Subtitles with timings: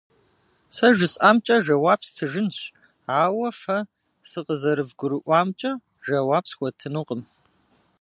[0.75, 2.57] Сэ жысӏамкӏэ жэуап стыжынщ,
[3.21, 3.77] ауэ фэ
[4.29, 5.71] сыкъызэрывгурыӏуамкӏэ
[6.05, 7.21] жэуап схуэтынукъым.